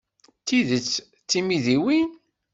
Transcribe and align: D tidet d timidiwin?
D 0.39 0.43
tidet 0.47 0.91
d 1.21 1.25
timidiwin? 1.29 2.09